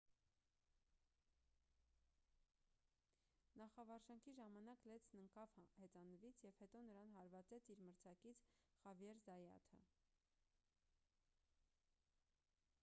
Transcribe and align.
նախավարժանքի 3.61 4.31
ժամանակ 4.39 4.87
լենցն 4.91 5.19
ընկավ 5.19 5.53
հեծանվից 5.83 6.41
և 6.45 6.57
հետո 6.63 6.81
նրան 6.87 7.13
հարվածեց 7.17 7.67
իր 7.75 7.83
մրցակից 7.89 8.41
խավիեր 8.81 9.19
զայաթը 9.27 9.83